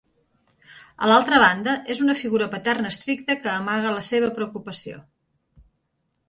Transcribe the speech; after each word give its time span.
A 1.07 1.09
l'altra 1.11 1.41
banda, 1.43 1.75
és 1.95 2.01
una 2.05 2.15
figura 2.21 2.47
paterna 2.53 2.93
estricta 2.95 3.37
que 3.45 3.53
amaga 3.57 3.93
la 3.99 4.03
seva 4.09 4.31
preocupació. 4.39 4.99